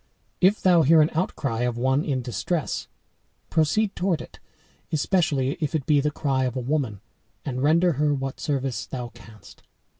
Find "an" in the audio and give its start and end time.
1.03-1.11